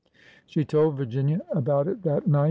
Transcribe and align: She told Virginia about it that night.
She 0.47 0.65
told 0.65 0.95
Virginia 0.95 1.41
about 1.51 1.87
it 1.87 2.01
that 2.01 2.25
night. 2.25 2.39